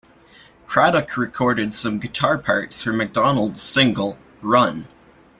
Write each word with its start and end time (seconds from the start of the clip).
Cradock 0.65 1.15
recorded 1.15 1.75
some 1.75 1.99
guitar 1.99 2.35
parts 2.39 2.81
for 2.81 2.91
Macdonald's 2.91 3.61
single 3.61 4.17
"Run". 4.41 4.87